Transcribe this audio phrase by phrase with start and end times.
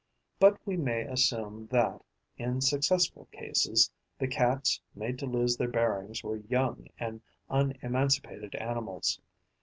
[0.39, 2.03] But we may assume that,
[2.35, 9.19] in successful cases, the Cats made to lose their bearings were young and unemancipated animals.